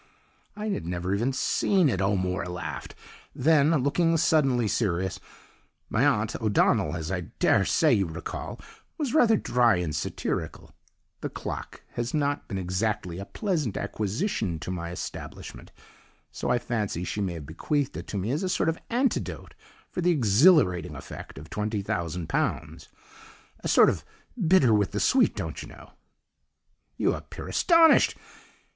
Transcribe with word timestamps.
"I 0.55 0.69
had 0.69 0.87
never 0.87 1.13
even 1.13 1.31
seen 1.31 1.87
it!" 1.87 2.01
O'Moore 2.01 2.47
laughed 2.47 2.95
then, 3.35 3.69
looking 3.83 4.17
suddenly 4.17 4.67
serious: 4.67 5.19
"My 5.91 6.03
aunt, 6.07 6.35
O'Donnell, 6.41 6.95
as 6.95 7.11
I 7.11 7.29
daresay 7.37 7.93
you 7.93 8.07
recollect, 8.07 8.63
was 8.97 9.13
rather 9.13 9.37
dry 9.37 9.75
and 9.75 9.95
satirical. 9.95 10.71
The 11.19 11.29
clock 11.29 11.83
has 11.93 12.15
not 12.15 12.47
been 12.47 12.57
exactly 12.57 13.19
a 13.19 13.25
pleasant 13.25 13.77
acquisition 13.77 14.57
to 14.61 14.71
my 14.71 14.89
establishment; 14.89 15.71
so 16.31 16.49
I 16.49 16.57
fancy 16.57 17.03
she 17.03 17.21
may 17.21 17.33
have 17.33 17.45
bequeathed 17.45 17.95
it 17.95 18.07
to 18.07 18.17
me 18.17 18.31
as 18.31 18.41
a 18.41 18.49
sort 18.49 18.69
of 18.69 18.79
antidote 18.89 19.53
to 19.93 20.01
the 20.01 20.09
exhilarating 20.09 20.95
effect 20.95 21.37
of 21.37 21.51
£20,000. 21.51 22.87
A 23.59 23.67
sort 23.67 23.89
of 23.91 24.03
'bitter 24.47 24.73
with 24.73 24.93
the 24.93 24.99
sweet,' 24.99 25.35
don't 25.35 25.61
you 25.61 25.67
know! 25.67 25.91
You 26.97 27.13
appear 27.13 27.47
astonished! 27.47 28.17